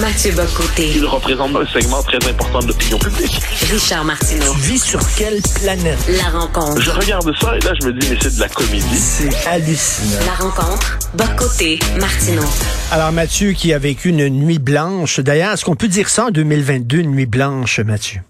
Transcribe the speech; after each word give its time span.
Mathieu 0.00 0.32
Bocoté. 0.32 0.92
Il 0.96 1.04
représente 1.04 1.54
un 1.54 1.66
segment 1.66 2.02
très 2.02 2.16
important 2.26 2.60
de 2.60 2.68
l'opinion 2.68 2.98
publique. 2.98 3.38
Richard 3.70 4.02
Martineau. 4.02 4.54
Tu 4.54 4.60
vis 4.60 4.78
sur 4.78 5.00
quelle 5.18 5.40
planète? 5.62 5.98
La 6.08 6.38
rencontre. 6.38 6.80
Je 6.80 6.90
regarde 6.90 7.30
ça 7.38 7.54
et 7.56 7.60
là, 7.60 7.72
je 7.78 7.86
me 7.86 7.92
dis, 7.92 8.08
mais 8.08 8.16
c'est 8.18 8.34
de 8.34 8.40
la 8.40 8.48
comédie. 8.48 8.96
C'est 8.96 9.46
hallucinant. 9.46 10.24
La 10.24 10.32
rencontre. 10.44 10.98
Bocoté. 11.12 11.78
Martineau. 12.00 12.44
Alors, 12.92 13.12
Mathieu, 13.12 13.52
qui 13.52 13.74
a 13.74 13.78
vécu 13.78 14.08
une 14.08 14.26
nuit 14.30 14.58
blanche. 14.58 15.20
D'ailleurs, 15.20 15.52
est-ce 15.52 15.66
qu'on 15.66 15.76
peut 15.76 15.88
dire 15.88 16.08
ça 16.08 16.26
en 16.26 16.30
2022, 16.30 16.98
une 16.98 17.10
nuit 17.10 17.26
blanche, 17.26 17.80
Mathieu? 17.80 18.22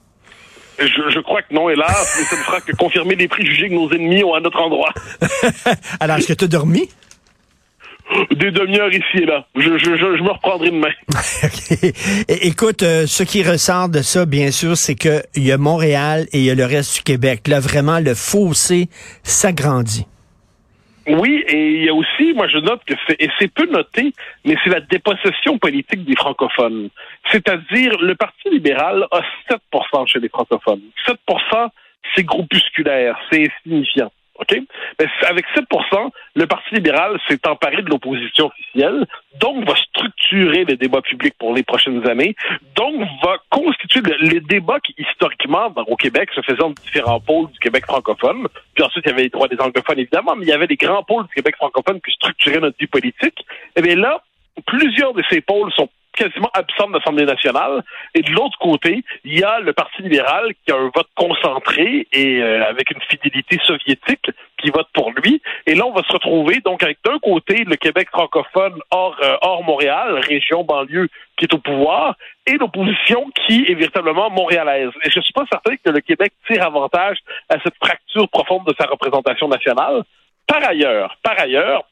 Je, 0.80 0.86
je 0.86 1.20
crois 1.20 1.42
que 1.42 1.54
non, 1.54 1.70
hélas, 1.70 2.16
mais 2.18 2.24
ça 2.24 2.36
ne 2.36 2.42
fera 2.42 2.60
que 2.60 2.72
confirmer 2.74 3.14
les 3.14 3.28
préjugés 3.28 3.68
que 3.68 3.74
nos 3.74 3.88
ennemis 3.92 4.24
ont 4.24 4.34
à 4.34 4.40
notre 4.40 4.58
endroit. 4.60 4.92
Alors, 6.00 6.16
est-ce 6.16 6.26
que 6.28 6.32
tu 6.32 6.44
as 6.44 6.48
dormi? 6.48 6.88
Des 8.30 8.50
demi-heures 8.50 8.92
ici 8.92 9.18
et 9.22 9.26
là. 9.26 9.46
Je, 9.56 9.78
je, 9.78 9.96
je, 9.96 10.16
je 10.16 10.22
me 10.22 10.30
reprendrai 10.30 10.70
demain. 10.70 10.90
Écoute, 12.28 12.82
euh, 12.82 13.06
ce 13.06 13.22
qui 13.22 13.42
ressort 13.42 13.88
de 13.88 14.02
ça, 14.02 14.26
bien 14.26 14.50
sûr, 14.50 14.76
c'est 14.76 14.94
qu'il 14.94 15.22
y 15.36 15.52
a 15.52 15.58
Montréal 15.58 16.26
et 16.32 16.38
il 16.38 16.44
y 16.44 16.50
a 16.50 16.54
le 16.54 16.64
reste 16.64 16.96
du 16.96 17.02
Québec. 17.02 17.46
Là, 17.48 17.60
vraiment, 17.60 18.00
le 18.00 18.14
fossé 18.14 18.88
s'agrandit. 19.22 20.06
Oui, 21.06 21.42
et 21.48 21.70
il 21.70 21.84
y 21.84 21.88
a 21.88 21.94
aussi, 21.94 22.34
moi 22.34 22.46
je 22.46 22.58
note 22.58 22.82
que 22.86 22.94
c'est, 23.06 23.20
et 23.20 23.28
c'est 23.38 23.52
peu 23.52 23.66
noté, 23.66 24.12
mais 24.44 24.54
c'est 24.62 24.70
la 24.70 24.80
dépossession 24.80 25.58
politique 25.58 26.04
des 26.04 26.14
francophones. 26.14 26.90
C'est-à-dire, 27.32 27.98
le 28.00 28.14
Parti 28.14 28.50
libéral 28.50 29.06
a 29.10 29.22
7% 29.50 30.06
chez 30.06 30.20
les 30.20 30.28
francophones. 30.28 30.82
7%, 31.06 31.68
c'est 32.14 32.24
groupusculaire, 32.24 33.18
c'est 33.30 33.48
insignifiant. 33.48 34.12
OK? 34.40 34.56
Mais 34.98 35.06
avec 35.28 35.44
7%, 35.54 36.10
le 36.34 36.46
Parti 36.46 36.74
libéral 36.74 37.18
s'est 37.28 37.46
emparé 37.46 37.82
de 37.82 37.90
l'opposition 37.90 38.46
officielle, 38.46 39.06
donc 39.38 39.68
va 39.68 39.74
structurer 39.76 40.64
les 40.64 40.76
débats 40.76 41.02
publics 41.02 41.34
pour 41.38 41.54
les 41.54 41.62
prochaines 41.62 42.06
années, 42.08 42.34
donc 42.74 43.00
va 43.22 43.36
constituer 43.50 44.00
le- 44.00 44.16
les 44.28 44.40
débats 44.40 44.80
qui, 44.80 44.94
historiquement, 44.98 45.70
dans- 45.70 45.82
au 45.84 45.96
Québec, 45.96 46.30
se 46.34 46.40
faisaient 46.40 46.56
dans 46.58 46.70
différents 46.70 47.20
pôles 47.20 47.50
du 47.50 47.58
Québec 47.58 47.84
francophone. 47.86 48.46
Puis 48.74 48.82
ensuite, 48.84 49.04
il 49.06 49.10
y 49.10 49.12
avait 49.12 49.22
les 49.24 49.28
droits 49.28 49.48
des 49.48 49.60
anglophones, 49.60 49.98
évidemment, 49.98 50.34
mais 50.36 50.46
il 50.46 50.48
y 50.48 50.52
avait 50.52 50.66
les 50.66 50.76
grands 50.76 51.02
pôles 51.02 51.24
du 51.26 51.34
Québec 51.34 51.56
francophone 51.56 52.00
qui 52.00 52.10
structuraient 52.12 52.60
notre 52.60 52.78
vie 52.78 52.86
politique. 52.86 53.44
Et 53.76 53.82
bien 53.82 53.96
là, 53.96 54.22
plusieurs 54.66 55.12
de 55.14 55.22
ces 55.30 55.40
pôles 55.40 55.72
sont 55.72 55.88
quasiment 56.20 56.50
absents 56.52 56.88
de 56.88 56.98
l'Assemblée 56.98 57.24
nationale. 57.24 57.82
Et 58.14 58.20
de 58.20 58.30
l'autre 58.32 58.58
côté, 58.58 59.02
il 59.24 59.38
y 59.38 59.42
a 59.42 59.60
le 59.60 59.72
Parti 59.72 60.02
libéral 60.02 60.52
qui 60.64 60.72
a 60.72 60.76
un 60.76 60.90
vote 60.94 61.08
concentré 61.16 62.06
et 62.12 62.42
euh, 62.42 62.68
avec 62.68 62.90
une 62.90 63.00
fidélité 63.08 63.58
soviétique 63.64 64.30
qui 64.58 64.70
vote 64.70 64.88
pour 64.92 65.10
lui. 65.12 65.40
Et 65.66 65.74
là, 65.74 65.86
on 65.86 65.92
va 65.92 66.02
se 66.02 66.12
retrouver 66.12 66.60
donc 66.60 66.82
avec 66.82 66.98
d'un 67.04 67.18
côté 67.18 67.64
le 67.64 67.76
Québec 67.76 68.08
francophone 68.12 68.78
hors, 68.90 69.16
euh, 69.22 69.36
hors 69.40 69.64
Montréal, 69.64 70.20
région 70.28 70.62
banlieue 70.62 71.08
qui 71.38 71.46
est 71.46 71.54
au 71.54 71.58
pouvoir, 71.58 72.16
et 72.46 72.58
l'opposition 72.58 73.30
qui 73.46 73.64
est 73.66 73.74
véritablement 73.74 74.28
montréalaise. 74.28 74.90
Et 75.04 75.10
je 75.10 75.20
suis 75.20 75.32
pas 75.32 75.46
certain 75.50 75.74
que 75.76 75.90
le 75.90 76.00
Québec 76.00 76.32
tire 76.46 76.62
avantage 76.62 77.16
à 77.48 77.56
cette 77.64 77.76
fracture 77.82 78.28
profonde 78.28 78.66
de 78.66 78.74
sa 78.78 78.86
représentation 78.86 79.48
nationale. 79.48 80.02
Par 80.46 80.62
ailleurs, 80.68 81.16
par 81.22 81.40
ailleurs, 81.40 81.84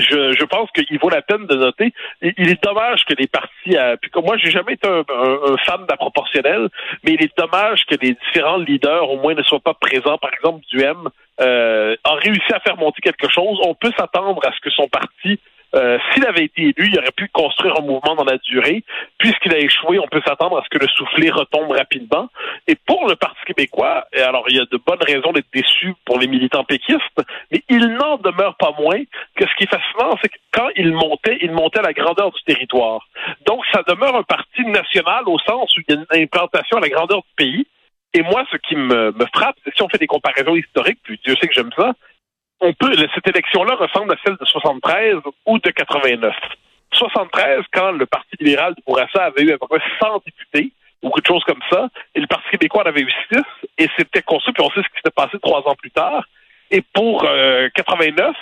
je, 0.00 0.32
je 0.32 0.44
pense 0.44 0.70
qu'il 0.72 0.98
vaut 0.98 1.10
la 1.10 1.22
peine 1.22 1.46
de 1.46 1.54
noter. 1.56 1.92
Il, 2.22 2.48
est 2.50 2.62
dommage 2.62 3.04
que 3.04 3.14
les 3.18 3.26
partis, 3.26 3.76
puis 4.00 4.10
comme 4.10 4.24
moi, 4.24 4.36
j'ai 4.38 4.50
jamais 4.50 4.74
été 4.74 4.88
un, 4.88 5.00
un- 5.08 5.52
un 5.52 5.56
fan 5.58 5.82
de 5.82 5.86
la 5.88 5.96
proportionnelle, 5.96 6.68
mais 7.04 7.12
il 7.14 7.22
est 7.22 7.36
dommage 7.36 7.84
que 7.86 7.94
les 8.00 8.14
différents 8.26 8.58
leaders, 8.58 9.08
au 9.10 9.16
moins, 9.18 9.34
ne 9.34 9.42
soient 9.42 9.60
pas 9.60 9.74
présents. 9.74 10.18
Par 10.18 10.32
exemple, 10.34 10.64
du 10.70 10.82
M 10.82 11.08
euh, 11.40 11.96
a 12.04 12.14
réussi 12.14 12.52
à 12.52 12.60
faire 12.60 12.76
monter 12.76 13.00
quelque 13.02 13.30
chose. 13.32 13.58
On 13.64 13.74
peut 13.74 13.92
s'attendre 13.98 14.40
à 14.46 14.52
ce 14.52 14.60
que 14.60 14.70
son 14.70 14.88
parti 14.88 15.40
euh, 15.74 15.98
S'il 16.12 16.26
avait 16.26 16.44
été 16.44 16.62
élu, 16.62 16.88
il 16.92 16.98
aurait 16.98 17.12
pu 17.16 17.28
construire 17.28 17.78
un 17.78 17.82
mouvement 17.82 18.14
dans 18.14 18.24
la 18.24 18.38
durée. 18.38 18.84
Puisqu'il 19.18 19.54
a 19.54 19.58
échoué, 19.58 19.98
on 19.98 20.08
peut 20.08 20.20
s'attendre 20.26 20.58
à 20.58 20.64
ce 20.64 20.68
que 20.68 20.82
le 20.82 20.88
soufflet 20.88 21.30
retombe 21.30 21.70
rapidement. 21.70 22.28
Et 22.66 22.74
pour 22.74 23.08
le 23.08 23.16
Parti 23.16 23.40
québécois, 23.46 24.06
et 24.12 24.20
alors 24.20 24.44
il 24.48 24.56
y 24.56 24.60
a 24.60 24.64
de 24.70 24.76
bonnes 24.84 25.02
raisons 25.02 25.32
d'être 25.32 25.46
déçu 25.52 25.94
pour 26.04 26.18
les 26.18 26.26
militants 26.26 26.64
péquistes, 26.64 27.00
mais 27.50 27.62
il 27.68 27.86
n'en 27.94 28.16
demeure 28.18 28.56
pas 28.56 28.72
moins 28.78 29.00
que 29.36 29.46
ce 29.46 29.54
qui 29.56 29.64
est 29.64 29.70
fascinant, 29.70 30.16
c'est 30.20 30.28
que 30.28 30.38
quand 30.52 30.68
il 30.76 30.92
montait, 30.92 31.38
il 31.40 31.52
montait 31.52 31.80
à 31.80 31.82
la 31.82 31.92
grandeur 31.92 32.30
du 32.30 32.42
territoire. 32.42 33.06
Donc 33.46 33.64
ça 33.72 33.82
demeure 33.86 34.16
un 34.16 34.22
parti 34.22 34.62
national 34.66 35.24
au 35.26 35.38
sens 35.38 35.74
où 35.76 35.80
il 35.80 35.94
y 35.94 35.98
a 35.98 36.00
une 36.00 36.22
implantation 36.22 36.78
à 36.78 36.80
la 36.80 36.88
grandeur 36.88 37.18
du 37.18 37.34
pays. 37.36 37.66
Et 38.14 38.22
moi, 38.22 38.44
ce 38.52 38.58
qui 38.58 38.76
me, 38.76 39.10
me 39.12 39.26
frappe, 39.34 39.56
c'est 39.64 39.74
si 39.74 39.82
on 39.82 39.88
fait 39.88 39.98
des 39.98 40.06
comparaisons 40.06 40.54
historiques, 40.54 40.98
puis 41.02 41.18
Dieu 41.24 41.34
sait 41.40 41.48
que 41.48 41.54
j'aime 41.54 41.70
ça, 41.74 41.94
on 42.62 42.72
peut, 42.72 42.94
cette 43.14 43.28
élection-là 43.28 43.74
ressemble 43.74 44.12
à 44.12 44.16
celle 44.24 44.36
de 44.36 44.44
73 44.44 45.16
ou 45.46 45.58
de 45.58 45.70
89. 45.70 46.34
73, 46.92 47.64
quand 47.72 47.92
le 47.92 48.06
Parti 48.06 48.36
libéral 48.38 48.74
de 48.74 48.82
Bourassa 48.86 49.24
avait 49.24 49.42
eu 49.42 49.52
à 49.52 49.58
peu 49.58 49.66
près 49.66 49.82
100 50.00 50.22
députés, 50.24 50.72
ou 51.02 51.10
quelque 51.10 51.26
chose 51.26 51.44
comme 51.44 51.62
ça, 51.70 51.88
et 52.14 52.20
le 52.20 52.26
Parti 52.28 52.48
québécois 52.50 52.84
en 52.84 52.86
avait 52.86 53.00
eu 53.00 53.12
6, 53.32 53.40
et 53.78 53.88
c'était 53.98 54.22
construit, 54.22 54.54
puis 54.54 54.62
on 54.64 54.70
sait 54.70 54.82
ce 54.82 54.88
qui 54.88 54.96
s'était 54.96 55.10
passé 55.10 55.38
trois 55.42 55.66
ans 55.68 55.74
plus 55.74 55.90
tard. 55.90 56.24
Et 56.70 56.82
pour 56.94 57.24
euh, 57.24 57.68
89, 57.74 58.36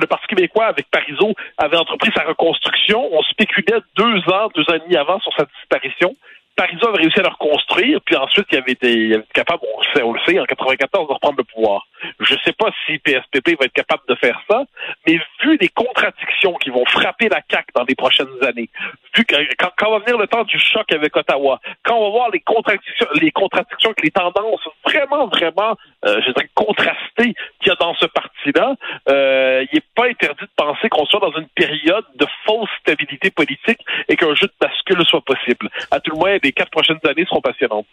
le 0.00 0.06
Parti 0.06 0.26
québécois, 0.28 0.66
avec 0.66 0.88
Parizeau, 0.90 1.34
avait 1.58 1.76
entrepris 1.76 2.10
sa 2.14 2.24
reconstruction. 2.24 3.08
On 3.12 3.22
spéculait 3.22 3.80
deux 3.96 4.18
ans, 4.32 4.48
deux 4.54 4.62
ans 4.70 4.74
et 4.74 4.80
demi 4.80 4.96
avant 4.96 5.18
sur 5.20 5.32
sa 5.36 5.44
disparition. 5.44 6.14
Parizeau 6.56 6.88
avait 6.88 7.02
réussi 7.02 7.18
à 7.18 7.22
le 7.22 7.28
reconstruire, 7.28 8.00
puis 8.04 8.16
ensuite, 8.16 8.46
il 8.52 8.58
avait 8.58 8.72
été, 8.72 8.92
il 8.92 9.14
avait 9.14 9.22
été 9.22 9.32
capable, 9.32 9.62
on 9.74 9.80
le, 9.80 9.86
sait, 9.92 10.02
on 10.02 10.12
le 10.12 10.20
sait, 10.26 10.38
en 10.38 10.44
94, 10.44 11.08
de 11.08 11.12
reprendre 11.12 11.38
le 11.38 11.44
pouvoir. 11.44 11.86
Je 12.24 12.34
ne 12.34 12.38
sais 12.40 12.52
pas 12.52 12.70
si 12.86 12.98
PSPP 12.98 13.58
va 13.58 13.66
être 13.66 13.72
capable 13.72 14.02
de 14.08 14.14
faire 14.14 14.40
ça, 14.48 14.64
mais 15.06 15.18
vu 15.42 15.56
les 15.60 15.68
contradictions 15.68 16.54
qui 16.54 16.70
vont 16.70 16.84
frapper 16.86 17.28
la 17.28 17.40
CAQ 17.50 17.66
dans 17.74 17.84
les 17.84 17.94
prochaines 17.94 18.42
années, 18.42 18.70
vu 19.16 19.24
que 19.24 19.34
quand, 19.58 19.70
quand 19.76 19.90
va 19.90 19.98
venir 19.98 20.18
le 20.18 20.26
temps 20.26 20.44
du 20.44 20.58
choc 20.58 20.90
avec 20.92 21.16
Ottawa, 21.16 21.60
quand 21.84 21.96
on 21.96 22.04
va 22.04 22.10
voir 22.10 22.30
les 22.30 22.40
contradictions, 22.40 23.06
les 23.20 23.30
contradictions 23.30 23.92
les 24.02 24.10
tendances 24.10 24.68
vraiment, 24.84 25.26
vraiment, 25.26 25.76
euh, 26.04 26.20
je 26.26 26.32
dirais, 26.32 26.50
contrastées 26.54 27.34
qu'il 27.60 27.68
y 27.68 27.70
a 27.70 27.76
dans 27.76 27.94
ce 27.94 28.06
parti-là, 28.06 28.76
euh, 29.08 29.64
il 29.72 29.76
n'est 29.76 29.82
pas 29.94 30.06
interdit 30.06 30.44
de 30.44 30.50
penser 30.56 30.88
qu'on 30.88 31.06
soit 31.06 31.20
dans 31.20 31.32
une 31.32 31.48
période 31.48 32.04
de 32.16 32.26
fausse 32.44 32.68
stabilité 32.80 33.30
politique 33.30 33.80
et 34.08 34.16
qu'un 34.16 34.34
jeu 34.34 34.46
de 34.46 34.54
bascule 34.60 35.04
soit 35.06 35.24
possible. 35.24 35.70
À 35.90 36.00
tout 36.00 36.12
le 36.12 36.18
moins, 36.18 36.36
les 36.42 36.52
quatre 36.52 36.70
prochaines 36.70 37.00
années 37.04 37.24
seront 37.24 37.40
passionnantes. 37.40 37.86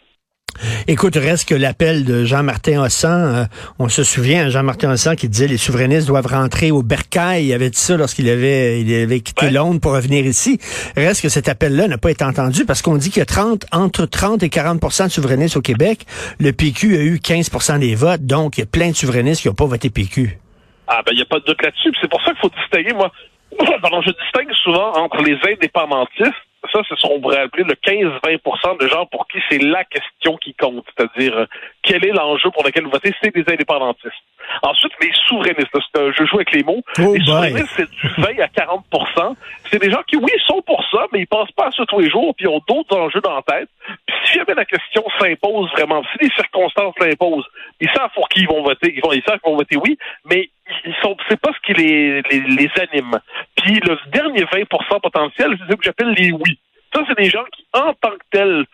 Écoute, 0.86 1.16
reste 1.16 1.48
que 1.48 1.54
l'appel 1.54 2.04
de 2.04 2.24
Jean-Martin 2.24 2.82
Hossan, 2.82 3.34
euh, 3.34 3.44
on 3.78 3.88
se 3.88 4.04
souvient, 4.04 4.48
Jean-Martin 4.48 4.92
Hossan 4.92 5.16
qui 5.16 5.28
disait 5.28 5.46
les 5.48 5.56
souverainistes 5.56 6.06
doivent 6.06 6.26
rentrer 6.26 6.70
au 6.70 6.82
bercail. 6.82 7.46
Il 7.46 7.52
avait 7.52 7.70
dit 7.70 7.78
ça 7.78 7.96
lorsqu'il 7.96 8.28
avait, 8.28 8.80
il 8.80 8.94
avait 8.94 9.20
quitté 9.20 9.46
Ouais. 9.46 9.52
Londres 9.52 9.80
pour 9.80 9.92
revenir 9.92 10.26
ici. 10.26 10.58
Reste 10.96 11.22
que 11.22 11.28
cet 11.28 11.48
appel-là 11.48 11.88
n'a 11.88 11.98
pas 11.98 12.10
été 12.10 12.24
entendu 12.24 12.64
parce 12.64 12.82
qu'on 12.82 12.96
dit 12.96 13.10
qu'il 13.10 13.20
y 13.20 13.22
a 13.22 13.26
30, 13.26 13.66
entre 13.72 14.06
30 14.06 14.42
et 14.42 14.48
40% 14.48 15.04
de 15.04 15.08
souverainistes 15.10 15.56
au 15.56 15.62
Québec. 15.62 16.04
Le 16.38 16.52
PQ 16.52 16.96
a 16.96 17.00
eu 17.00 17.16
15% 17.16 17.78
des 17.78 17.94
votes, 17.94 18.24
donc 18.26 18.58
il 18.58 18.60
y 18.60 18.64
a 18.64 18.66
plein 18.66 18.90
de 18.90 18.96
souverainistes 18.96 19.42
qui 19.42 19.48
n'ont 19.48 19.54
pas 19.54 19.66
voté 19.66 19.88
PQ. 19.90 20.38
Ah 20.86 21.00
ben 21.06 21.12
il 21.12 21.16
n'y 21.16 21.22
a 21.22 21.26
pas 21.26 21.38
de 21.40 21.44
doute 21.44 21.62
là-dessus. 21.62 21.90
C'est 22.00 22.10
pour 22.10 22.20
ça 22.22 22.32
qu'il 22.32 22.40
faut 22.40 22.50
distinguer, 22.60 22.92
moi. 22.94 23.10
Pardon, 23.82 24.00
je 24.02 24.10
distingue 24.10 24.52
souvent 24.54 24.92
entre 24.92 25.22
les 25.22 25.36
indépendantistes. 25.50 26.32
Ça, 26.72 26.80
c'est 26.88 26.96
ce 26.96 27.02
qu'on 27.08 27.20
pourrait 27.20 27.40
appeler 27.40 27.64
le 27.64 27.74
15-20 27.74 28.78
de 28.80 28.86
gens 28.86 29.04
pour 29.06 29.26
qui 29.26 29.38
c'est 29.50 29.58
la 29.58 29.82
question 29.82 30.36
qui 30.36 30.54
compte. 30.54 30.84
C'est-à-dire, 30.96 31.36
euh, 31.36 31.46
quel 31.82 32.04
est 32.06 32.12
l'enjeu 32.12 32.50
pour 32.52 32.62
lequel 32.64 32.84
voter? 32.86 33.12
C'est 33.20 33.34
des 33.34 33.42
indépendantistes. 33.52 34.14
Ensuite, 34.62 34.92
les 35.02 35.10
souverainistes. 35.26 35.74
un- 35.96 36.12
je 36.12 36.24
joue 36.24 36.36
avec 36.36 36.52
les 36.52 36.62
mots. 36.62 36.80
Oh 37.00 37.14
les 37.14 37.20
souverainistes, 37.24 37.72
c'est 37.76 37.90
du 37.90 38.08
20 38.16 38.38
à 38.40 38.46
40% 38.46 39.34
C'est 39.70 39.80
des 39.80 39.90
gens 39.90 40.02
qui, 40.06 40.16
oui, 40.16 40.30
sont 40.46 40.62
pour 40.62 40.84
ça, 40.92 41.06
mais 41.12 41.20
ils 41.20 41.26
pensent 41.26 41.50
pas 41.52 41.66
à 41.66 41.70
ça 41.72 41.84
tous 41.86 41.98
les 41.98 42.08
jours, 42.10 42.32
puis 42.36 42.46
ils 42.46 42.48
ont 42.48 42.60
d'autres 42.68 42.96
enjeux 42.96 43.20
dans 43.20 43.34
la 43.34 43.42
tête. 43.42 43.68
Puis 44.06 44.16
si 44.26 44.38
jamais 44.38 44.54
la 44.54 44.64
question 44.64 45.02
s'impose 45.18 45.68
vraiment, 45.72 46.02
si 46.12 46.24
les 46.24 46.30
circonstances 46.30 46.94
l'imposent, 47.00 47.46
ils 47.80 47.90
savent 47.90 48.10
pour 48.14 48.28
qui 48.28 48.42
ils 48.42 48.48
vont 48.48 48.62
voter. 48.62 48.92
Ils, 48.94 49.00
vont, 49.02 49.12
ils 49.12 49.22
savent 49.24 49.40
qu'ils 49.40 49.50
vont 49.50 49.56
voter 49.56 49.76
oui, 49.76 49.98
mais 50.30 50.48
ils 50.84 50.94
sont, 51.02 51.16
c'est 51.28 51.40
pas 51.40 51.52
ce 51.52 51.60
qui 51.66 51.74
les, 51.80 52.22
les, 52.22 52.40
les 52.40 52.70
anime. 52.80 53.18
Puis 53.56 53.80
le 53.80 53.98
dernier 54.10 54.44
20 54.44 54.64
potentiel, 55.00 55.56
c'est 55.58 55.72
ce 55.72 55.76
que 55.76 55.84
j'appelle 55.84 56.12
les 56.12 56.32
oui. 56.32 56.58
Ça, 56.94 57.02
c'est 57.08 57.16
des 57.16 57.30
gens 57.30 57.44
qui, 57.52 57.66
en 57.72 57.94
tant 57.94 58.10
que 58.10 58.24
tels, 58.30 58.64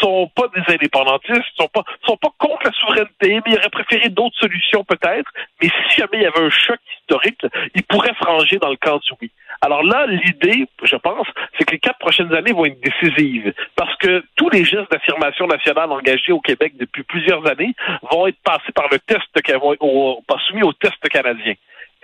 sont 0.00 0.30
pas 0.34 0.48
des 0.54 0.72
indépendantistes, 0.72 1.44
sont 1.56 1.68
pas 1.68 1.84
sont 2.06 2.16
pas 2.16 2.30
contre 2.38 2.64
la 2.64 2.72
souveraineté, 2.72 3.40
mais 3.44 3.52
ils 3.52 3.58
auraient 3.58 3.70
préféré 3.70 4.08
d'autres 4.08 4.38
solutions 4.38 4.84
peut-être. 4.84 5.30
Mais 5.62 5.68
si 5.68 5.96
jamais 5.96 6.18
il 6.18 6.22
y 6.22 6.26
avait 6.26 6.44
un 6.44 6.50
choc 6.50 6.78
historique, 7.00 7.40
ils 7.74 7.82
pourraient 7.82 8.14
se 8.18 8.24
ranger 8.24 8.58
dans 8.58 8.70
le 8.70 8.76
camp 8.76 8.98
du 8.98 9.12
oui. 9.20 9.30
Alors 9.60 9.82
là, 9.82 10.06
l'idée, 10.06 10.66
je 10.82 10.96
pense, 10.96 11.26
c'est 11.56 11.64
que 11.64 11.72
les 11.72 11.78
quatre 11.78 11.98
prochaines 11.98 12.34
années 12.34 12.52
vont 12.52 12.66
être 12.66 12.80
décisives. 12.80 13.52
Parce 13.76 13.96
que 13.96 14.22
tous 14.36 14.50
les 14.50 14.64
gestes 14.64 14.90
d'affirmation 14.90 15.46
nationale 15.46 15.90
engagés 15.90 16.32
au 16.32 16.40
Québec 16.40 16.74
depuis 16.76 17.02
plusieurs 17.02 17.46
années 17.46 17.74
vont 18.10 18.26
être 18.26 18.38
passés 18.44 18.72
par 18.74 18.88
le 18.90 18.98
test, 18.98 19.22
pas 19.34 20.38
soumis 20.48 20.62
au 20.62 20.72
test 20.72 21.00
canadien. 21.08 21.54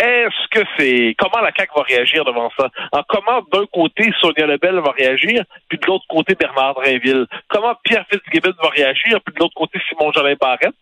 Est-ce 0.00 0.48
que 0.50 0.66
c'est 0.78 1.14
comment 1.18 1.42
la 1.42 1.52
CAQ 1.56 1.72
va 1.76 1.82
réagir 1.82 2.24
devant 2.24 2.50
ça? 2.58 2.68
En 2.92 3.02
comment 3.08 3.42
d'un 3.52 3.66
côté 3.66 4.10
Sonia 4.20 4.46
Lebel 4.46 4.76
va 4.76 4.92
réagir, 4.92 5.44
puis 5.68 5.78
de 5.78 5.86
l'autre 5.86 6.06
côté 6.08 6.34
Bernard 6.34 6.74
Drinville? 6.74 7.26
Comment 7.48 7.74
Pierre 7.84 8.06
Fitzgibbon 8.10 8.54
va 8.62 8.70
réagir, 8.70 9.20
puis 9.24 9.34
de 9.34 9.40
l'autre 9.40 9.54
côté 9.54 9.78
Simon 9.88 10.10
Jolin 10.12 10.34
Barrette? 10.40 10.74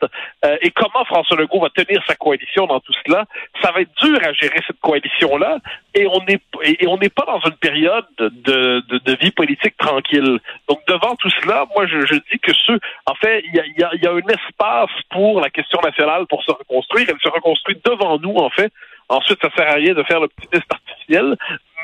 Euh, 0.45 0.57
et 0.61 0.71
comment 0.71 1.05
François 1.05 1.37
Legault 1.37 1.61
va 1.61 1.71
tenir 1.71 2.03
sa 2.07 2.15
coalition 2.15 2.67
dans 2.67 2.81
tout 2.81 2.95
cela? 3.05 3.25
Ça 3.63 3.73
va 3.73 3.81
être 3.81 3.95
dur 4.03 4.19
à 4.23 4.33
gérer 4.33 4.61
cette 4.67 4.81
coalition-là, 4.81 5.59
et 5.95 6.07
on 6.07 6.23
n'est 6.25 6.41
et 6.63 6.87
on 6.87 6.97
n'est 6.97 7.09
pas 7.09 7.25
dans 7.27 7.41
une 7.41 7.57
période 7.57 8.07
de, 8.19 8.29
de, 8.29 8.99
de, 8.99 9.17
vie 9.21 9.31
politique 9.31 9.77
tranquille. 9.77 10.39
Donc 10.69 10.81
devant 10.87 11.17
tout 11.17 11.31
cela, 11.43 11.67
moi 11.75 11.87
je, 11.87 12.07
je 12.07 12.15
dis 12.31 12.39
que 12.39 12.53
ceux, 12.67 12.79
en 13.07 13.15
fait, 13.15 13.43
il 13.47 13.55
y 13.55 13.61
a, 13.61 13.67
y, 13.67 13.83
a, 13.83 13.95
y 13.97 14.07
a 14.07 14.13
un 14.13 14.29
espace 14.29 14.91
pour 15.11 15.41
la 15.41 15.51
question 15.51 15.81
nationale 15.83 16.27
pour 16.27 16.43
se 16.45 16.53
reconstruire. 16.53 17.09
Elle 17.09 17.21
se 17.21 17.29
reconstruit 17.29 17.81
devant 17.85 18.19
nous, 18.19 18.37
en 18.37 18.51
fait. 18.51 18.73
Ensuite, 19.09 19.39
ça 19.41 19.49
sert 19.57 19.69
à 19.69 19.75
rien 19.75 19.95
de 19.95 20.03
faire 20.03 20.21
l'optimisme 20.21 20.67
artificiel, 20.71 21.37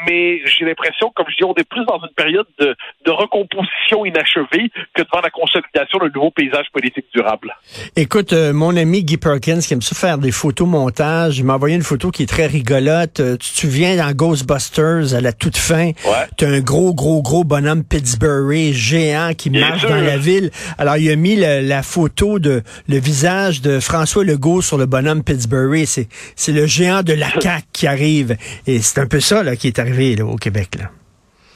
mais 0.06 0.40
j'ai 0.46 0.64
l'impression, 0.64 1.10
comme 1.14 1.26
je 1.30 1.36
dis, 1.36 1.44
on 1.44 1.54
est 1.54 1.68
plus 1.68 1.84
dans 1.86 1.98
une 1.98 2.14
période 2.14 2.46
de, 2.58 2.74
de, 3.06 3.10
recomposition 3.10 4.04
inachevée 4.04 4.70
que 4.94 5.02
devant 5.02 5.20
la 5.22 5.30
consolidation 5.30 5.98
d'un 5.98 6.10
nouveau 6.14 6.30
paysage 6.30 6.66
politique 6.72 7.06
durable. 7.14 7.56
Écoute, 7.96 8.32
euh, 8.32 8.52
mon 8.52 8.76
ami 8.76 9.04
Guy 9.04 9.16
Perkins, 9.16 9.60
qui 9.60 9.72
aime 9.72 9.82
ça 9.82 9.94
faire 9.94 10.18
des 10.18 10.32
photos 10.32 10.66
montage, 10.66 11.38
il 11.38 11.44
m'a 11.44 11.54
envoyé 11.54 11.76
une 11.76 11.82
photo 11.82 12.10
qui 12.10 12.24
est 12.24 12.26
très 12.26 12.46
rigolote. 12.46 13.20
Euh, 13.20 13.36
tu 13.36 13.52
te 13.52 13.58
souviens 13.58 13.96
dans 13.96 14.10
Ghostbusters, 14.12 15.14
à 15.14 15.20
la 15.20 15.32
toute 15.32 15.56
fin, 15.56 15.86
ouais. 15.86 16.26
tu 16.36 16.44
as 16.44 16.48
un 16.48 16.60
gros, 16.60 16.92
gros, 16.92 17.22
gros 17.22 17.44
bonhomme 17.44 17.84
Pittsburgh 17.84 18.72
géant 18.72 19.32
qui 19.36 19.50
Bien 19.50 19.68
marche 19.68 19.80
sûr. 19.80 19.90
dans 19.90 20.00
la 20.00 20.16
ville. 20.16 20.50
Alors, 20.78 20.96
il 20.96 21.10
a 21.10 21.16
mis 21.16 21.36
le, 21.36 21.60
la 21.60 21.82
photo 21.82 22.38
de 22.38 22.62
le 22.88 22.98
visage 22.98 23.62
de 23.62 23.80
François 23.80 24.24
Legault 24.24 24.60
sur 24.60 24.76
le 24.76 24.86
bonhomme 24.86 25.22
Pittsburgh. 25.22 25.84
C'est, 25.86 26.08
c'est 26.36 26.52
le 26.52 26.66
géant 26.66 27.02
de 27.02 27.12
la 27.12 27.28
CAQ 27.40 27.64
qui 27.72 27.86
arrive. 27.86 28.36
Et 28.66 28.80
c'est 28.80 29.00
un 29.00 29.06
peu 29.06 29.20
ça 29.20 29.42
là, 29.42 29.56
qui 29.56 29.68
est 29.68 29.78
au 30.22 30.36
Québec. 30.36 30.78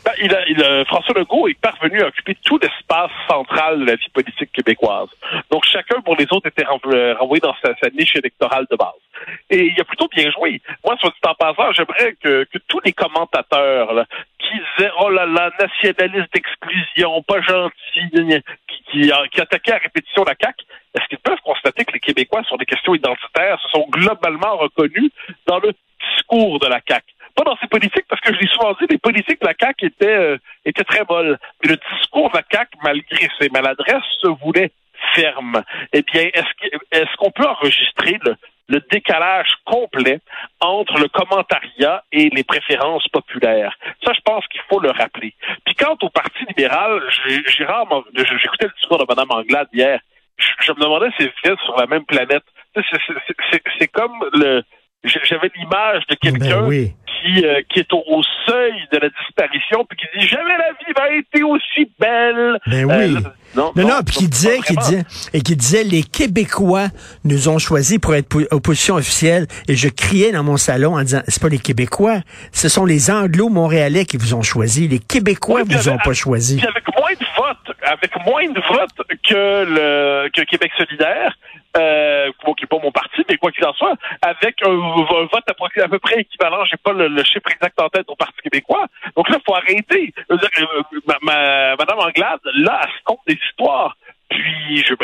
Ben, 0.04 0.84
François 0.86 1.14
Legault 1.18 1.48
est 1.48 1.60
parvenu 1.60 2.00
à 2.00 2.06
occuper 2.06 2.36
tout 2.44 2.58
l'espace 2.58 3.10
central 3.28 3.80
de 3.80 3.84
la 3.84 3.96
vie 3.96 4.08
politique 4.12 4.50
québécoise. 4.52 5.08
Donc 5.50 5.64
chacun 5.64 6.00
pour 6.00 6.16
les 6.16 6.26
autres 6.30 6.46
était 6.46 6.64
renvoyé 6.64 7.40
dans 7.40 7.54
sa, 7.62 7.90
niche 7.90 8.16
électorale 8.16 8.66
de 8.70 8.76
base. 8.76 8.88
Et 9.50 9.66
il 9.66 9.80
a 9.80 9.84
plutôt 9.84 10.08
bien 10.08 10.30
joué. 10.30 10.62
Moi, 10.84 10.96
soit 10.98 11.10
dit 11.10 11.28
en 11.28 11.34
passant, 11.34 11.72
j'aimerais 11.72 12.14
que, 12.22 12.46
tous 12.68 12.80
les 12.84 12.92
commentateurs 12.92 14.06
qui 14.38 14.54
disaient 14.76 14.90
oh 15.00 15.10
là 15.10 15.26
là, 15.26 15.50
nationaliste 15.60 16.32
d'exclusion, 16.32 17.22
pas 17.22 17.40
gentil, 17.42 18.08
qui, 18.68 18.82
qui, 18.90 19.12
qui 19.32 19.40
attaquaient 19.40 19.72
à 19.72 19.78
répétition 19.78 20.24
la 20.24 20.34
CAQ, 20.40 20.64
est-ce 20.94 21.06
qu'ils 21.08 21.18
peuvent 21.18 21.40
constater 21.44 21.84
que 21.84 21.92
les 21.92 22.00
Québécois 22.00 22.42
sur 22.44 22.56
des 22.56 22.66
questions 22.66 22.94
identitaires 22.94 23.60
se 23.60 23.68
sont 23.70 23.86
globalement 23.90 24.56
reconnus 24.56 25.10
dans 25.46 25.58
le 25.58 25.74
discours 26.14 26.60
de 26.60 26.66
la 26.66 26.80
CAQ? 26.86 27.04
Pas 27.38 27.44
dans 27.44 27.56
ses 27.58 27.68
politiques, 27.68 28.06
parce 28.08 28.20
que 28.20 28.34
je 28.34 28.38
l'ai 28.40 28.48
souvent 28.48 28.72
dit, 28.80 28.86
les 28.90 28.98
politiques 28.98 29.40
de 29.40 29.46
la 29.46 29.54
CAQ 29.58 29.86
étaient, 29.86 30.06
euh, 30.06 30.38
étaient 30.64 30.84
très 30.84 31.04
molles. 31.08 31.38
Mais 31.62 31.70
le 31.70 31.78
discours 31.96 32.30
de 32.30 32.36
la 32.36 32.42
CAQ, 32.50 32.70
malgré 32.82 33.28
ses 33.38 33.48
maladresses, 33.50 34.02
se 34.20 34.28
voulait 34.42 34.72
ferme. 35.14 35.62
Eh 35.92 36.02
bien, 36.02 36.30
est-ce 36.34 37.00
est 37.00 37.16
qu'on 37.16 37.30
peut 37.30 37.46
enregistrer 37.46 38.18
le, 38.24 38.34
le 38.68 38.80
décalage 38.90 39.50
complet 39.64 40.20
entre 40.60 40.98
le 40.98 41.06
commentariat 41.08 42.02
et 42.10 42.28
les 42.30 42.42
préférences 42.42 43.06
populaires? 43.08 43.76
Ça, 44.04 44.12
je 44.12 44.20
pense 44.24 44.44
qu'il 44.48 44.60
faut 44.68 44.80
le 44.80 44.90
rappeler. 44.90 45.34
Puis 45.64 45.76
quant 45.76 45.96
au 46.02 46.10
Parti 46.10 46.44
libéral, 46.48 47.02
j'écoutais 47.12 48.66
le 48.66 48.74
discours 48.80 48.98
de 48.98 49.06
Mme 49.08 49.30
Anglade 49.30 49.68
hier, 49.72 50.00
je, 50.38 50.48
je 50.60 50.72
me 50.72 50.80
demandais 50.80 51.10
si 51.18 51.28
c'était 51.36 51.56
sur 51.64 51.76
la 51.76 51.86
même 51.86 52.04
planète. 52.04 52.44
C'est 52.74 53.88
comme 53.88 54.18
le, 54.32 54.62
j'avais 55.04 55.50
l'image 55.56 56.06
de 56.08 56.14
quelqu'un 56.16 56.60
ben 56.62 56.66
oui. 56.66 56.92
Qui, 57.20 57.44
euh, 57.44 57.60
qui 57.68 57.80
est 57.80 57.92
au, 57.92 58.02
au, 58.06 58.22
seuil 58.46 58.72
de 58.92 58.98
la 58.98 59.08
disparition 59.08 59.84
puis 59.88 59.98
qui 59.98 60.18
dit 60.18 60.26
jamais 60.26 60.56
la 60.56 60.72
vie 60.72 60.92
va 60.96 61.08
être 61.16 61.44
aussi 61.44 61.90
belle. 61.98 62.58
Ben 62.66 62.84
oui. 62.84 63.16
Euh, 63.16 63.20
non, 63.56 63.72
non, 63.74 63.82
non, 63.82 63.88
non, 63.88 64.00
puis 64.04 64.16
qui 64.16 64.28
disait, 64.28 64.58
qui 64.58 64.76
disait, 64.76 65.04
et 65.32 65.40
qui 65.40 65.56
disait, 65.56 65.82
les 65.82 66.02
Québécois 66.02 66.88
nous 67.24 67.48
ont 67.48 67.58
choisis 67.58 67.98
pour 67.98 68.14
être 68.14 68.28
opposition 68.50 68.96
officielle. 68.96 69.46
Et 69.68 69.74
je 69.74 69.88
criais 69.88 70.32
dans 70.32 70.44
mon 70.44 70.58
salon 70.58 70.96
en 70.96 71.02
disant, 71.02 71.22
c'est 71.28 71.42
pas 71.42 71.48
les 71.48 71.58
Québécois, 71.58 72.20
ce 72.52 72.68
sont 72.68 72.84
les 72.84 73.10
Anglo-Montréalais 73.10 74.04
qui 74.04 74.18
vous 74.18 74.34
ont 74.34 74.42
choisi. 74.42 74.86
Les 74.86 74.98
Québécois 74.98 75.62
oui, 75.62 75.74
vous 75.74 75.88
avec, 75.88 75.94
ont 75.94 76.04
pas 76.04 76.12
choisi. 76.12 76.56
Puis 76.56 76.66
avec 76.66 76.84
moins 76.96 77.12
de 77.18 77.24
votes, 77.38 77.76
avec 77.82 78.14
moins 78.26 78.48
de 78.48 78.60
votes 78.60 79.02
que 79.22 79.64
le 79.64 80.28
que 80.30 80.42
Québec 80.42 80.72
solidaire. 80.76 81.34
Euh, 81.76 82.32
bon, 82.44 82.54
qui 82.54 82.64
n'est 82.64 82.68
pas 82.68 82.78
mon 82.82 82.90
parti, 82.90 83.22
mais 83.28 83.36
quoi 83.36 83.52
qu'il 83.52 83.64
en 83.64 83.74
soit, 83.74 83.94
avec 84.22 84.56
un, 84.64 84.74
vote 84.74 85.44
à, 85.46 85.84
à, 85.84 85.88
peu 85.88 85.98
près 85.98 86.20
équivalent, 86.20 86.64
j'ai 86.64 86.78
pas 86.78 86.92
le, 86.92 87.22
chiffre 87.24 87.50
exact 87.50 87.78
en 87.80 87.88
tête 87.88 88.06
au 88.08 88.16
Parti 88.16 88.40
québécois. 88.42 88.86
Donc 89.14 89.28
là, 89.28 89.36
il 89.38 89.42
faut 89.46 89.54
arrêter. 89.54 90.14
Euh, 90.32 90.36
ma, 91.06 91.18
ma, 91.22 91.76
Madame 91.76 91.98
Anglade, 91.98 92.40
là, 92.54 92.80
elle 92.82 92.90
se 92.90 93.04
compte 93.04 93.20
des 93.28 93.38
histoires. 93.48 93.96
Puis, 94.30 94.78
je, 94.78 94.94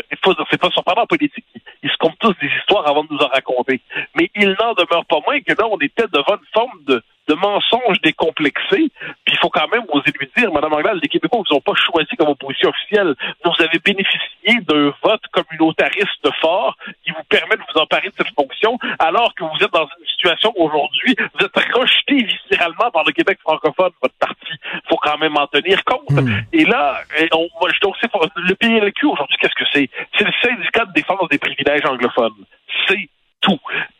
c'est 0.51 0.61
pas 0.61 0.71
surprenant 0.71 1.03
en 1.03 1.07
politique, 1.07 1.45
ils, 1.55 1.61
ils 1.83 1.91
se 1.91 1.97
comptent 1.99 2.19
tous 2.19 2.35
des 2.41 2.51
histoires 2.59 2.89
avant 2.89 3.05
de 3.05 3.13
nous 3.13 3.21
en 3.21 3.29
raconter. 3.29 3.81
Mais 4.17 4.31
il 4.35 4.57
n'en 4.61 4.73
demeure 4.73 5.05
pas 5.07 5.21
moins 5.27 5.41
que 5.41 5.53
là, 5.53 5.67
on 5.71 5.79
était 5.79 6.09
devant 6.13 6.37
une 6.37 6.49
forme 6.53 6.85
de, 6.87 7.03
de 7.29 7.35
mensonge 7.35 8.01
décomplexé. 8.03 8.91
Puis 9.25 9.35
il 9.35 9.39
faut 9.39 9.51
quand 9.51 9.69
même 9.73 9.85
oser 9.89 10.13
lui 10.19 10.29
dire, 10.37 10.53
Madame 10.53 10.73
Anglade, 10.73 10.99
les 11.03 11.09
Québécois 11.09 11.41
vous 11.49 11.57
ont 11.57 11.61
pas 11.61 11.75
choisi 11.75 12.15
comme 12.17 12.29
opposition 12.29 12.71
officielle. 12.71 13.15
Vous 13.45 13.53
avez 13.59 13.79
bénéficié 13.79 14.61
d'un 14.69 14.93
vote 15.03 15.23
communautariste 15.33 16.29
fort 16.41 16.77
qui 17.05 17.11
vous 17.13 17.25
permet 17.29 17.57
de 17.57 17.63
vous 17.73 17.81
emparer 17.81 18.09
de 18.09 18.15
cette 18.17 18.35
fonction, 18.35 18.79
alors 18.99 19.35
que 19.35 19.45
vous 19.45 19.65
êtes 19.65 19.73
dans 19.73 19.87
une 19.87 20.07
situation 20.07 20.53
aujourd'hui, 20.57 21.17
vous 21.35 21.45
êtes 21.45 21.75
rejeté 21.75 22.25
viscéralement 22.25 22.91
par 22.91 23.05
le 23.05 23.13
Québec 23.13 23.39
francophone, 23.41 23.91
votre 24.03 24.15
parti. 24.19 24.53
Il 24.75 24.89
faut 24.89 24.97
quand 24.97 25.19
même 25.19 25.37
en 25.37 25.47
tenir 25.47 25.83
compte. 25.85 26.11
Mm. 26.11 26.45
Et 26.53 26.65
là, 26.65 27.01
on, 27.33 27.49
moi, 27.61 27.71
je 27.73 27.81
donc, 27.81 27.97
le 28.37 28.55
PLQ 28.55 29.07
aujourd'hui, 29.07 29.37
qu'est-ce 29.41 29.55
que 29.55 29.69
c'est? 29.73 29.89
C'est 30.17 30.25
le 30.25 30.33
syndicat 30.43 30.85
de 30.87 30.93
défense 30.93 31.29
des 31.31 31.39
privilèges 31.39 31.85
anglophones. 31.85 32.45
C'est 32.89 33.09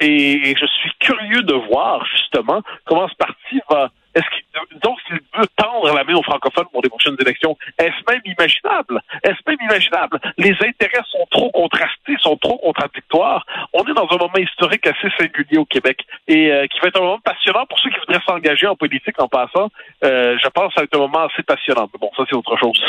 Et 0.01 0.55
je 0.59 0.67
suis 0.67 0.93
curieux 0.99 1.43
de 1.43 1.55
voir 1.55 2.05
justement 2.07 2.63
comment 2.85 3.09
ce 3.09 3.15
parti 3.15 3.61
va. 3.71 3.91
Est-ce 4.15 4.25
qu'il 4.31 4.45
donc 4.81 4.99
s'il 5.07 5.17
veut 5.17 5.47
tendre 5.57 5.74
main 6.05 6.15
aux 6.15 6.23
francophones 6.23 6.67
pour 6.73 6.83
les 6.83 6.89
prochaines 6.89 7.17
élections, 7.21 7.57
est-ce 7.79 8.13
même 8.13 8.23
imaginable? 8.25 9.01
Est-ce 9.23 9.39
même 9.47 9.59
imaginable? 9.69 10.21
Les 10.39 10.53
intérêts 10.61 11.05
sont 11.11 11.27
trop 11.31 11.51
contrastés, 11.51 12.17
sont 12.21 12.37
trop 12.37 12.59
contradictoires. 12.59 13.45
On 13.73 13.85
est 13.85 13.95
dans 13.95 14.09
un 14.11 14.17
moment 14.17 14.37
historique 14.37 14.87
assez 14.87 15.09
singulier 15.19 15.59
au 15.59 15.65
Québec 15.65 15.99
et 16.29 16.51
euh, 16.51 16.67
qui 16.67 16.81
va 16.81 16.89
être 16.89 17.01
un 17.01 17.05
moment 17.05 17.21
passionnant 17.25 17.67
pour 17.69 17.79
ceux 17.79 17.91
qui 17.91 17.97
voudraient 18.01 18.23
s'engager 18.27 18.67
en 18.67 18.77
politique 18.77 19.21
en 19.21 19.29
passant. 19.29 19.71
Euh, 20.05 20.37
je 20.43 20.49
pense 20.49 20.69
que 20.69 20.75
ça 20.75 20.81
va 20.81 20.85
être 20.85 20.97
un 20.97 21.01
moment 21.01 21.27
assez 21.27 21.43
passionnant. 21.43 21.89
Mais 21.93 21.99
bon, 22.01 22.11
ça 22.17 22.25
c'est 22.29 22.37
autre 22.37 22.57
chose. 22.59 22.81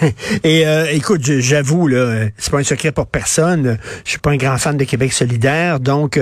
Et 0.44 0.66
euh, 0.66 0.86
écoute, 0.92 1.22
j'avoue 1.22 1.88
là, 1.88 2.28
c'est 2.36 2.50
pas 2.50 2.58
un 2.58 2.64
secret 2.64 2.92
pour 2.92 3.06
personne. 3.06 3.78
Je 4.04 4.10
suis 4.10 4.18
pas 4.18 4.30
un 4.30 4.36
grand 4.36 4.58
fan 4.58 4.76
de 4.76 4.84
Québec 4.84 5.12
solidaire, 5.12 5.80
donc 5.80 6.18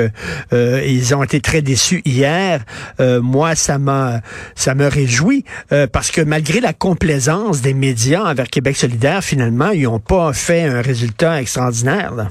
ils 0.53 1.15
ont 1.15 1.23
été 1.23 1.41
très 1.41 1.63
déçus 1.63 2.03
hier. 2.05 2.61
Moi, 2.99 3.55
ça 3.55 3.79
m'a 3.79 4.21
ça 4.55 4.75
me 4.75 4.87
réjouit 4.87 5.45
parce 5.93 6.11
que 6.11 6.21
malgré 6.35 6.59
la 6.59 6.73
complaisance 6.73 7.63
des 7.63 7.75
médias 7.75 8.25
envers 8.25 8.49
Québec 8.49 8.75
solidaire, 8.75 9.23
finalement, 9.23 9.71
ils 9.71 9.85
n'ont 9.85 10.01
pas 10.01 10.33
fait 10.33 10.65
un 10.65 10.83
résultat 10.83 11.41
extraordinaire. 11.41 12.13
Là. 12.13 12.27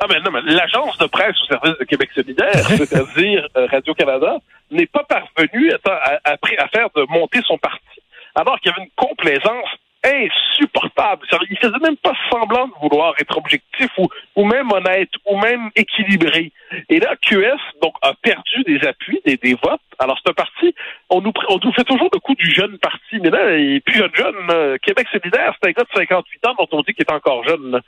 Ah 0.00 0.06
ben 0.08 0.22
non, 0.24 0.30
mais 0.30 0.40
l'agence 0.46 0.96
de 0.96 1.04
presse 1.04 1.36
au 1.42 1.46
service 1.52 1.78
de 1.78 1.84
Québec 1.84 2.08
solidaire, 2.14 2.66
c'est-à-dire 2.68 3.46
Radio-Canada, 3.54 4.38
n'est 4.70 4.86
pas 4.86 5.04
parvenue 5.04 5.72
à, 5.84 6.20
à, 6.24 6.32
à, 6.32 6.68
faire 6.68 6.88
de 6.96 7.04
monter 7.10 7.40
son 7.46 7.58
parti, 7.58 8.00
alors 8.34 8.58
qu'il 8.60 8.72
y 8.72 8.74
avait 8.74 8.84
une 8.84 8.96
complaisance 8.96 9.68
insupportable. 10.02 11.26
Il 11.50 11.58
faisait 11.58 11.78
même 11.82 11.98
pas 11.98 12.14
semblant 12.30 12.66
de 12.68 12.72
vouloir 12.80 13.14
être 13.20 13.36
objectif 13.36 13.90
ou, 13.98 14.08
ou 14.36 14.46
même 14.46 14.72
honnête 14.72 15.10
ou 15.26 15.36
même 15.36 15.68
équilibré. 15.76 16.50
Et 16.88 16.98
là, 16.98 17.14
QS 17.20 17.60
donc 17.82 17.92
a 18.00 18.14
perdu 18.14 18.64
des 18.66 18.80
appuis, 18.86 19.20
des, 19.26 19.36
des 19.36 19.54
votes. 19.62 19.80
Alors 20.02 20.18
c'est 20.22 20.30
un 20.30 20.34
parti, 20.34 20.74
on 21.10 21.20
nous, 21.20 21.32
fait 21.72 21.84
toujours 21.84 22.10
le 22.12 22.18
coup 22.18 22.34
du 22.34 22.50
jeune 22.50 22.78
parti, 22.78 23.20
mais 23.20 23.30
là, 23.30 23.56
il 23.56 23.76
est 23.76 23.80
plus 23.80 23.98
jeune 23.98 24.10
jeune. 24.14 24.78
Québec 24.82 25.06
solidaire, 25.12 25.54
c'est 25.62 25.68
un 25.68 25.72
gars 25.72 25.84
de 25.84 25.98
58 25.98 26.46
ans 26.46 26.54
dont 26.58 26.68
on 26.72 26.80
dit 26.82 26.92
qu'il 26.92 27.04
est 27.08 27.12
encore 27.12 27.46
jeune. 27.46 27.80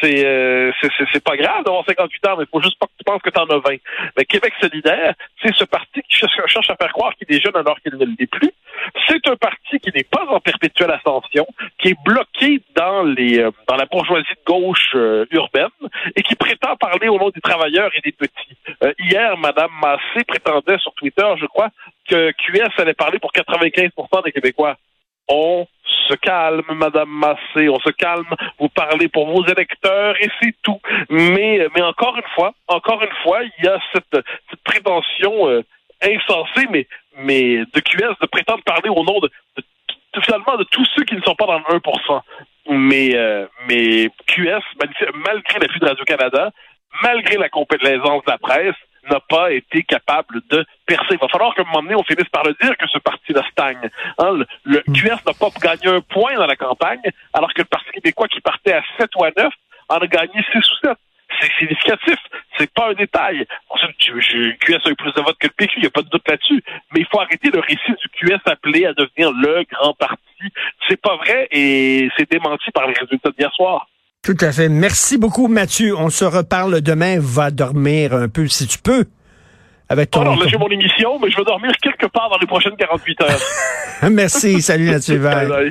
C'est 0.00 0.26
euh, 0.26 0.72
pas 1.24 1.36
grave 1.36 1.64
d'avoir 1.64 1.84
58 1.86 2.26
ans, 2.28 2.36
mais 2.38 2.44
il 2.44 2.48
faut 2.50 2.62
juste 2.62 2.78
pas 2.78 2.86
que 2.86 2.92
tu 2.98 3.04
penses 3.04 3.22
que 3.22 3.30
t'en 3.30 3.46
as 3.46 3.58
20. 3.58 3.76
Mais 4.16 4.24
Québec 4.24 4.52
solidaire, 4.60 5.14
c'est 5.42 5.54
ce 5.54 5.64
parti 5.64 6.02
qui 6.02 6.16
cherche 6.16 6.70
à 6.70 6.76
faire 6.76 6.92
croire 6.92 7.14
qu'il 7.16 7.34
est 7.34 7.42
jeune 7.42 7.56
alors 7.56 7.80
qu'il 7.80 7.94
ne 7.94 8.04
l'est 8.04 8.26
plus. 8.26 8.50
C'est 9.08 9.26
un 9.28 9.36
parti 9.36 9.78
qui 9.80 9.90
n'est 9.94 10.04
pas 10.04 10.24
en 10.28 10.40
perpétuelle 10.40 10.90
ascension, 10.90 11.46
qui 11.78 11.88
est 11.88 11.98
bloqué 12.04 12.62
dans 12.74 13.04
euh, 13.06 13.50
la 13.68 13.86
bourgeoisie 13.86 14.28
de 14.28 14.44
gauche 14.52 14.92
euh, 14.94 15.26
urbaine 15.30 15.68
et 16.16 16.22
qui 16.22 16.34
prétend 16.34 16.76
parler 16.76 17.08
au 17.08 17.18
nom 17.18 17.30
des 17.30 17.40
travailleurs 17.40 17.90
et 17.96 18.00
des 18.00 18.12
petits. 18.12 18.56
Euh, 18.82 18.92
hier, 18.98 19.36
Madame 19.38 19.70
Massé 19.80 20.24
prétendait 20.26 20.78
sur 20.78 20.92
Twitter, 20.94 21.26
je 21.40 21.46
crois, 21.46 21.70
que 22.08 22.30
QS 22.32 22.80
allait 22.80 22.94
parler 22.94 23.18
pour 23.18 23.32
95% 23.32 24.24
des 24.24 24.32
Québécois. 24.32 24.76
on 25.28 25.66
se 26.08 26.14
calme, 26.14 26.64
Madame 26.74 27.08
Massé, 27.08 27.68
on 27.68 27.78
se 27.80 27.90
calme, 27.90 28.26
vous 28.58 28.68
parlez 28.68 29.08
pour 29.08 29.26
vos 29.26 29.44
électeurs 29.46 30.16
et 30.20 30.28
c'est 30.40 30.54
tout. 30.62 30.80
Mais, 31.08 31.66
mais 31.74 31.82
encore 31.82 32.16
une 32.16 32.28
fois, 32.34 32.52
encore 32.68 33.02
une 33.02 33.14
fois, 33.22 33.42
il 33.42 33.64
y 33.64 33.68
a 33.68 33.78
cette, 33.92 34.24
prétention 34.64 35.48
euh, 35.48 35.62
insensée, 36.02 36.66
mais, 36.70 36.86
mais 37.18 37.58
de 37.58 37.80
QS 37.80 38.16
de 38.20 38.26
prétendre 38.26 38.62
parler 38.64 38.88
au 38.88 39.04
nom 39.04 39.20
de, 39.20 39.30
finalement 40.24 40.56
de 40.56 40.64
tous 40.64 40.86
ceux 40.96 41.04
qui 41.04 41.14
ne 41.14 41.22
sont 41.22 41.34
pas 41.34 41.46
dans 41.46 41.58
le 41.58 41.64
1%. 41.64 42.20
Mais, 42.70 43.14
euh, 43.14 43.46
mais 43.68 44.08
QS, 44.26 44.62
malgré 45.14 45.58
l'appui 45.60 45.80
de 45.80 45.86
Radio-Canada, 45.86 46.50
malgré 47.02 47.36
la 47.36 47.48
complaisance 47.48 48.24
de 48.24 48.30
la 48.30 48.38
presse, 48.38 48.76
n'a 49.10 49.20
pas 49.20 49.52
été 49.52 49.82
capable 49.82 50.40
de 50.50 50.64
percer. 50.86 51.12
Il 51.12 51.18
va 51.18 51.28
falloir 51.28 51.54
qu'à 51.54 51.62
un 51.62 51.64
moment 51.66 51.82
donné, 51.82 51.94
on 51.94 52.04
finisse 52.04 52.28
par 52.28 52.44
le 52.44 52.54
dire 52.60 52.76
que 52.76 52.86
ce 52.88 52.98
parti-là 52.98 53.42
stagne. 53.50 53.90
Hein, 54.18 54.32
le, 54.32 54.46
le, 54.64 54.82
mm. 54.86 54.92
QS 54.92 55.26
n'a 55.26 55.34
pas 55.38 55.48
gagné 55.60 55.88
un 55.88 56.00
point 56.00 56.34
dans 56.34 56.46
la 56.46 56.56
campagne, 56.56 57.02
alors 57.32 57.52
que 57.52 57.62
le 57.62 57.66
Parti 57.66 57.90
québécois 57.92 58.28
qui 58.28 58.40
partait 58.40 58.72
à 58.72 58.82
7 58.98 59.10
ou 59.16 59.24
à 59.24 59.30
9 59.36 59.52
en 59.88 59.96
a 59.96 60.06
gagné 60.06 60.42
6 60.52 60.58
ou 60.58 60.86
7. 60.86 60.96
C'est 61.40 61.52
significatif. 61.58 62.16
C'est 62.58 62.72
pas 62.72 62.90
un 62.90 62.94
détail. 62.94 63.46
QS 63.98 64.80
a 64.84 64.90
eu 64.90 64.96
plus 64.96 65.12
de 65.12 65.20
votes 65.20 65.38
que 65.38 65.46
le 65.46 65.52
PQ, 65.52 65.74
il 65.76 65.80
n'y 65.82 65.86
a 65.86 65.90
pas 65.90 66.02
de 66.02 66.08
doute 66.08 66.28
là-dessus. 66.28 66.62
Mais 66.92 67.00
il 67.00 67.06
faut 67.06 67.20
arrêter 67.20 67.50
le 67.50 67.60
récit 67.60 67.94
du 68.00 68.08
QS 68.08 68.40
appelé 68.46 68.86
à 68.86 68.92
devenir 68.92 69.30
le 69.32 69.64
grand 69.70 69.94
parti. 69.94 70.20
C'est 70.88 71.00
pas 71.00 71.16
vrai 71.16 71.48
et 71.50 72.10
c'est 72.16 72.30
démenti 72.30 72.70
par 72.72 72.86
les 72.86 72.94
résultats 72.94 73.30
d'hier 73.30 73.52
soir. 73.54 73.86
Tout 74.22 74.36
à 74.40 74.52
fait. 74.52 74.68
Merci 74.68 75.16
beaucoup, 75.16 75.48
Mathieu. 75.48 75.96
On 75.96 76.10
se 76.10 76.24
reparle 76.24 76.82
demain. 76.82 77.16
Va 77.18 77.50
dormir 77.50 78.14
un 78.14 78.28
peu 78.28 78.48
si 78.48 78.66
tu 78.66 78.78
peux. 78.78 79.06
Avec 79.88 80.10
ton... 80.10 80.20
Alors 80.20 80.36
là, 80.36 80.46
j'ai 80.46 80.58
mon 80.58 80.68
émission, 80.68 81.18
mais 81.18 81.30
je 81.30 81.36
vais 81.36 81.44
dormir 81.44 81.72
quelque 81.82 82.06
part 82.06 82.28
dans 82.30 82.38
les 82.38 82.46
prochaines 82.46 82.76
48 82.76 83.22
heures. 83.22 83.40
Merci. 84.10 84.60
Salut, 84.62 84.90
Mathieu 84.90 85.18